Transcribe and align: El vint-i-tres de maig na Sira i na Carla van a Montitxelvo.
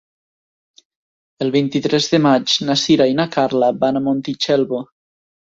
El 1.45 1.51
vint-i-tres 1.57 2.09
de 2.15 2.21
maig 2.27 2.57
na 2.71 2.79
Sira 2.85 3.07
i 3.13 3.15
na 3.21 3.29
Carla 3.39 3.73
van 3.85 4.01
a 4.01 4.03
Montitxelvo. 4.11 4.85